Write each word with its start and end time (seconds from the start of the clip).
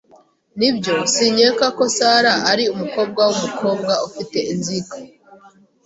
Nibyo, 0.59 0.95
sinkeka 1.13 1.65
ko 1.77 1.83
Sara 1.97 2.33
ari 2.51 2.63
umukobwa 2.73 3.21
wumukobwa 3.29 3.93
ufite 4.07 4.37
inzika. 4.53 4.97